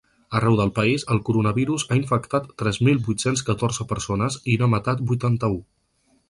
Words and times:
Arreu 0.37 0.55
del 0.59 0.69
país, 0.77 1.03
el 1.15 1.19
coronavirus 1.27 1.85
ha 1.89 1.97
infectat 1.99 2.47
tres 2.61 2.79
mil 2.87 3.03
vuit-cents 3.09 3.45
catorze 3.51 3.87
persones 3.93 4.39
i 4.55 4.57
n’ha 4.63 4.71
matat 4.73 5.05
vuitanta-u. 5.13 5.63